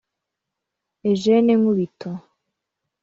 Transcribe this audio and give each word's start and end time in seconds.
Eugène 1.09 1.53
Nkubito 1.59 2.09